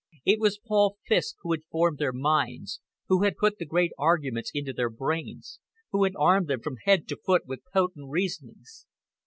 It 0.25 0.39
was 0.39 0.57
Paul 0.57 0.97
Fiske 1.05 1.35
who 1.43 1.51
had 1.51 1.63
formed 1.65 1.99
their 1.99 2.11
minds, 2.11 2.81
who 3.07 3.21
had 3.21 3.37
put 3.37 3.59
the 3.59 3.67
great 3.67 3.91
arguments 3.99 4.49
into 4.51 4.73
their 4.73 4.89
brains, 4.89 5.59
who 5.91 6.05
had 6.05 6.13
armed 6.17 6.47
them 6.47 6.61
from 6.61 6.77
head 6.85 7.07
to 7.09 7.15
foot 7.23 7.43
with 7.45 7.63
potent 7.71 8.09
reasonings. 8.09 8.87